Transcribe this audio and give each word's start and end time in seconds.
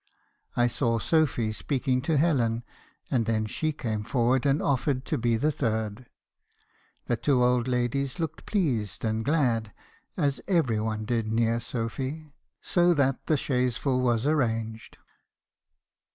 I 0.57 0.65
saw 0.65 0.97
Sophy 0.97 1.51
speaking 1.51 2.01
to 2.01 2.17
Helen; 2.17 2.63
and 3.11 3.27
then 3.27 3.45
she 3.45 3.71
came 3.71 4.03
forward 4.03 4.47
and 4.47 4.59
offered 4.59 5.05
to 5.05 5.17
be 5.19 5.37
the 5.37 5.51
third. 5.51 6.07
The 7.05 7.15
two 7.15 7.43
old 7.43 7.67
ladies 7.67 8.17
looked 8.19 8.47
pleased 8.47 9.05
and 9.05 9.23
glad 9.23 9.71
(as 10.17 10.41
every 10.47 10.79
one 10.79 11.05
did 11.05 11.31
near 11.31 11.59
Sophy); 11.59 12.33
so 12.61 12.95
that 12.95 13.19
chaise 13.35 13.77
full 13.77 14.01
was 14.01 14.25
arranged. 14.25 14.97